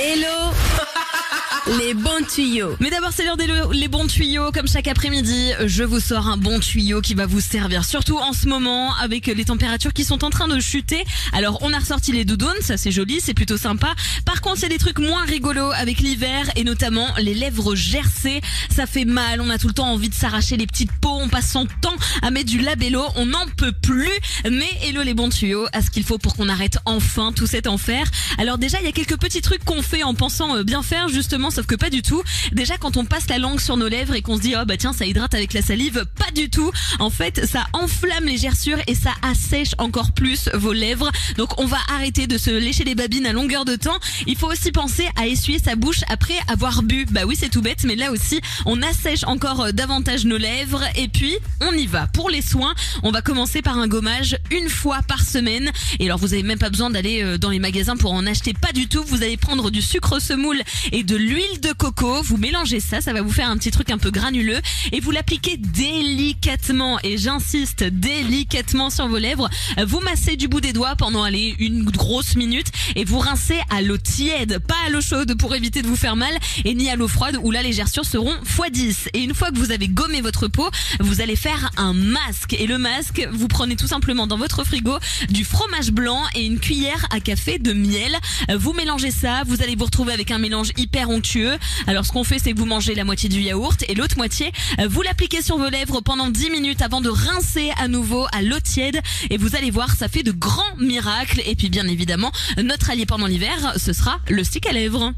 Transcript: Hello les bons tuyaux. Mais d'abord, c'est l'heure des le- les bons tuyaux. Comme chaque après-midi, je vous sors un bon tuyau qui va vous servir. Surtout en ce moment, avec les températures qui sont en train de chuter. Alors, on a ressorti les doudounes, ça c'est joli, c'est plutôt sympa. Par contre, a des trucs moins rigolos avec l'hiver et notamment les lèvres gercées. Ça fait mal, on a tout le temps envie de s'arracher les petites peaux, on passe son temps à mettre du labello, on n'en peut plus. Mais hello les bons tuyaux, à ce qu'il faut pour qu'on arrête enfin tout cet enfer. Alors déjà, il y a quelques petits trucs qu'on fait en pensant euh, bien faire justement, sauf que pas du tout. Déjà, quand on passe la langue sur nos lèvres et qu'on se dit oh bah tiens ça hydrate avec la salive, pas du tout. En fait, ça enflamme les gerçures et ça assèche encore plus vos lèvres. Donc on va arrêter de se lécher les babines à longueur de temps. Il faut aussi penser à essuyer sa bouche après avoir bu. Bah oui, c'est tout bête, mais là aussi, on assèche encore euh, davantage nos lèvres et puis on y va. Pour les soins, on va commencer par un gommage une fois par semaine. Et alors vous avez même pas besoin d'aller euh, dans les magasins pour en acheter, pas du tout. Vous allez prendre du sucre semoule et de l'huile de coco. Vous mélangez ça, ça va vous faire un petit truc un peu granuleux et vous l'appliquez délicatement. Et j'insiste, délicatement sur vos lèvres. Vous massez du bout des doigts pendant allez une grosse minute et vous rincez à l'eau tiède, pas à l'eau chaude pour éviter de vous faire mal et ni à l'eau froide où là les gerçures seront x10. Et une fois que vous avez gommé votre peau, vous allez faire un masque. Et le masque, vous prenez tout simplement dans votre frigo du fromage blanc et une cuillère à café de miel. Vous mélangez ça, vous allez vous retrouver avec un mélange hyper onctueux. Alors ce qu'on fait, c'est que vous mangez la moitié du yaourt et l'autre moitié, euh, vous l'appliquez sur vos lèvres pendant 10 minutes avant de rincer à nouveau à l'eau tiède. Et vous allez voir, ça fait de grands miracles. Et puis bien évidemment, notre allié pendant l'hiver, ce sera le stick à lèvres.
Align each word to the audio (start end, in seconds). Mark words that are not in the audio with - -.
Hello 0.00 0.69
les 1.78 1.94
bons 1.94 2.24
tuyaux. 2.34 2.76
Mais 2.80 2.90
d'abord, 2.90 3.10
c'est 3.14 3.24
l'heure 3.24 3.36
des 3.36 3.46
le- 3.46 3.72
les 3.72 3.88
bons 3.88 4.06
tuyaux. 4.06 4.50
Comme 4.52 4.66
chaque 4.68 4.88
après-midi, 4.88 5.52
je 5.66 5.82
vous 5.84 6.00
sors 6.00 6.26
un 6.28 6.36
bon 6.36 6.58
tuyau 6.60 7.00
qui 7.00 7.14
va 7.14 7.26
vous 7.26 7.40
servir. 7.40 7.84
Surtout 7.84 8.18
en 8.18 8.32
ce 8.32 8.48
moment, 8.48 8.94
avec 8.96 9.26
les 9.26 9.44
températures 9.44 9.92
qui 9.92 10.04
sont 10.04 10.24
en 10.24 10.30
train 10.30 10.48
de 10.48 10.58
chuter. 10.60 11.04
Alors, 11.32 11.58
on 11.62 11.72
a 11.72 11.78
ressorti 11.78 12.12
les 12.12 12.24
doudounes, 12.24 12.50
ça 12.60 12.76
c'est 12.76 12.90
joli, 12.90 13.20
c'est 13.20 13.34
plutôt 13.34 13.56
sympa. 13.56 13.94
Par 14.24 14.40
contre, 14.40 14.64
a 14.64 14.68
des 14.68 14.78
trucs 14.78 14.98
moins 14.98 15.24
rigolos 15.24 15.70
avec 15.72 16.00
l'hiver 16.00 16.50
et 16.56 16.64
notamment 16.64 17.06
les 17.18 17.34
lèvres 17.34 17.74
gercées. 17.74 18.40
Ça 18.74 18.86
fait 18.86 19.04
mal, 19.04 19.40
on 19.40 19.48
a 19.50 19.58
tout 19.58 19.68
le 19.68 19.74
temps 19.74 19.90
envie 19.92 20.08
de 20.08 20.14
s'arracher 20.14 20.56
les 20.56 20.66
petites 20.66 20.92
peaux, 21.00 21.18
on 21.20 21.28
passe 21.28 21.50
son 21.50 21.66
temps 21.66 21.94
à 22.22 22.30
mettre 22.30 22.50
du 22.50 22.60
labello, 22.60 23.02
on 23.16 23.26
n'en 23.26 23.46
peut 23.56 23.72
plus. 23.72 24.10
Mais 24.50 24.68
hello 24.82 25.02
les 25.02 25.14
bons 25.14 25.28
tuyaux, 25.30 25.66
à 25.72 25.82
ce 25.82 25.90
qu'il 25.90 26.04
faut 26.04 26.18
pour 26.18 26.36
qu'on 26.36 26.48
arrête 26.48 26.78
enfin 26.84 27.32
tout 27.32 27.46
cet 27.46 27.66
enfer. 27.66 28.04
Alors 28.38 28.58
déjà, 28.58 28.78
il 28.80 28.84
y 28.86 28.88
a 28.88 28.92
quelques 28.92 29.18
petits 29.18 29.40
trucs 29.40 29.64
qu'on 29.64 29.82
fait 29.82 30.02
en 30.02 30.14
pensant 30.14 30.56
euh, 30.56 30.62
bien 30.62 30.82
faire 30.82 31.08
justement, 31.08 31.49
sauf 31.50 31.66
que 31.66 31.74
pas 31.74 31.90
du 31.90 32.02
tout. 32.02 32.22
Déjà, 32.52 32.76
quand 32.76 32.96
on 32.96 33.04
passe 33.04 33.28
la 33.28 33.38
langue 33.38 33.60
sur 33.60 33.76
nos 33.76 33.88
lèvres 33.88 34.14
et 34.14 34.22
qu'on 34.22 34.36
se 34.36 34.42
dit 34.42 34.54
oh 34.60 34.64
bah 34.66 34.76
tiens 34.76 34.92
ça 34.92 35.06
hydrate 35.06 35.34
avec 35.34 35.52
la 35.52 35.62
salive, 35.62 36.04
pas 36.18 36.30
du 36.34 36.50
tout. 36.50 36.70
En 36.98 37.10
fait, 37.10 37.46
ça 37.46 37.66
enflamme 37.72 38.24
les 38.24 38.38
gerçures 38.38 38.78
et 38.86 38.94
ça 38.94 39.12
assèche 39.22 39.72
encore 39.78 40.12
plus 40.12 40.48
vos 40.54 40.72
lèvres. 40.72 41.10
Donc 41.36 41.60
on 41.60 41.66
va 41.66 41.78
arrêter 41.94 42.26
de 42.26 42.38
se 42.38 42.50
lécher 42.50 42.84
les 42.84 42.94
babines 42.94 43.26
à 43.26 43.32
longueur 43.32 43.64
de 43.64 43.76
temps. 43.76 43.98
Il 44.26 44.36
faut 44.36 44.50
aussi 44.50 44.72
penser 44.72 45.08
à 45.16 45.26
essuyer 45.26 45.58
sa 45.58 45.76
bouche 45.76 46.00
après 46.08 46.34
avoir 46.48 46.82
bu. 46.82 47.06
Bah 47.10 47.22
oui, 47.26 47.36
c'est 47.38 47.48
tout 47.48 47.62
bête, 47.62 47.84
mais 47.84 47.96
là 47.96 48.10
aussi, 48.10 48.40
on 48.66 48.82
assèche 48.82 49.24
encore 49.24 49.60
euh, 49.62 49.72
davantage 49.72 50.24
nos 50.24 50.36
lèvres 50.38 50.82
et 50.96 51.08
puis 51.08 51.34
on 51.60 51.72
y 51.72 51.86
va. 51.86 52.06
Pour 52.08 52.30
les 52.30 52.42
soins, 52.42 52.74
on 53.02 53.10
va 53.10 53.22
commencer 53.22 53.62
par 53.62 53.78
un 53.78 53.88
gommage 53.88 54.36
une 54.50 54.68
fois 54.68 55.00
par 55.06 55.24
semaine. 55.24 55.70
Et 55.98 56.06
alors 56.06 56.18
vous 56.18 56.32
avez 56.32 56.42
même 56.42 56.58
pas 56.58 56.70
besoin 56.70 56.90
d'aller 56.90 57.22
euh, 57.22 57.38
dans 57.38 57.50
les 57.50 57.58
magasins 57.58 57.96
pour 57.96 58.12
en 58.12 58.26
acheter, 58.26 58.52
pas 58.52 58.72
du 58.72 58.88
tout. 58.88 59.02
Vous 59.06 59.22
allez 59.22 59.36
prendre 59.36 59.70
du 59.70 59.82
sucre 59.82 60.20
semoule 60.20 60.60
et 60.92 61.02
de 61.02 61.16
l'huile 61.16 61.39
de 61.62 61.72
coco. 61.72 62.22
Vous 62.22 62.36
mélangez 62.36 62.80
ça, 62.80 63.00
ça 63.00 63.12
va 63.12 63.22
vous 63.22 63.30
faire 63.30 63.48
un 63.48 63.56
petit 63.56 63.70
truc 63.70 63.90
un 63.90 63.98
peu 63.98 64.10
granuleux 64.10 64.60
et 64.92 65.00
vous 65.00 65.10
l'appliquez 65.10 65.56
délicatement. 65.56 66.98
Et 67.02 67.16
j'insiste, 67.16 67.82
délicatement 67.84 68.90
sur 68.90 69.08
vos 69.08 69.18
lèvres. 69.18 69.48
Vous 69.86 70.00
massez 70.00 70.36
du 70.36 70.48
bout 70.48 70.60
des 70.60 70.72
doigts 70.72 70.96
pendant 70.96 71.22
allez 71.22 71.56
une 71.58 71.84
grosse 71.84 72.36
minute 72.36 72.66
et 72.94 73.04
vous 73.04 73.18
rincez 73.18 73.58
à 73.70 73.80
l'eau 73.80 73.96
tiède, 73.96 74.58
pas 74.58 74.76
à 74.86 74.90
l'eau 74.90 75.00
chaude 75.00 75.34
pour 75.38 75.54
éviter 75.54 75.82
de 75.82 75.88
vous 75.88 75.96
faire 75.96 76.14
mal 76.14 76.32
et 76.64 76.74
ni 76.74 76.90
à 76.90 76.96
l'eau 76.96 77.08
froide 77.08 77.38
où 77.42 77.50
là 77.50 77.62
les 77.62 77.72
gerçures 77.72 78.04
seront 78.04 78.34
x10. 78.44 79.08
Et 79.14 79.20
une 79.20 79.34
fois 79.34 79.50
que 79.50 79.58
vous 79.58 79.72
avez 79.72 79.88
gommé 79.88 80.20
votre 80.20 80.46
peau, 80.48 80.68
vous 81.00 81.20
allez 81.20 81.36
faire 81.36 81.70
un 81.76 81.94
masque. 81.94 82.54
Et 82.54 82.66
le 82.66 82.76
masque, 82.76 83.26
vous 83.32 83.48
prenez 83.48 83.76
tout 83.76 83.86
simplement 83.86 84.26
dans 84.26 84.38
votre 84.38 84.64
frigo 84.64 84.98
du 85.30 85.44
fromage 85.44 85.90
blanc 85.90 86.22
et 86.34 86.44
une 86.44 86.60
cuillère 86.60 87.06
à 87.10 87.20
café 87.20 87.58
de 87.58 87.72
miel. 87.72 88.14
Vous 88.54 88.72
mélangez 88.74 89.10
ça, 89.10 89.42
vous 89.46 89.62
allez 89.62 89.74
vous 89.74 89.86
retrouver 89.86 90.12
avec 90.12 90.30
un 90.30 90.38
mélange 90.38 90.72
hyper 90.76 91.08
onctueux. 91.08 91.29
Alors 91.86 92.04
ce 92.04 92.12
qu'on 92.12 92.24
fait, 92.24 92.38
c'est 92.38 92.52
que 92.52 92.58
vous 92.58 92.66
mangez 92.66 92.94
la 92.94 93.04
moitié 93.04 93.28
du 93.28 93.40
yaourt 93.40 93.84
et 93.88 93.94
l'autre 93.94 94.16
moitié, 94.16 94.52
euh, 94.80 94.88
vous 94.88 95.02
l'appliquez 95.02 95.42
sur 95.42 95.58
vos 95.58 95.68
lèvres 95.68 96.00
pendant 96.00 96.28
10 96.28 96.50
minutes 96.50 96.82
avant 96.82 97.00
de 97.00 97.08
rincer 97.08 97.70
à 97.78 97.88
nouveau 97.88 98.26
à 98.32 98.42
l'eau 98.42 98.58
tiède. 98.60 99.00
Et 99.30 99.36
vous 99.36 99.54
allez 99.54 99.70
voir, 99.70 99.94
ça 99.94 100.08
fait 100.08 100.22
de 100.22 100.32
grands 100.32 100.76
miracles. 100.78 101.42
Et 101.46 101.54
puis 101.54 101.70
bien 101.70 101.86
évidemment, 101.86 102.32
notre 102.62 102.90
allié 102.90 103.06
pendant 103.06 103.26
l'hiver, 103.26 103.74
ce 103.76 103.92
sera 103.92 104.18
le 104.28 104.42
stick 104.42 104.66
à 104.66 104.72
lèvres. 104.72 105.08